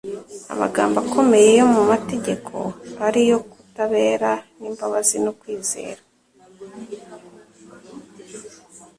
amagambo 0.53 0.95
akomeye 1.03 1.49
yo 1.59 1.65
mu 1.73 1.81
mategeko, 1.91 2.55
ari 3.05 3.21
yo 3.29 3.37
kutabera 3.49 4.31
n'imbabazi 4.59 5.17
no 5.25 5.31
kwizera." 5.39 6.01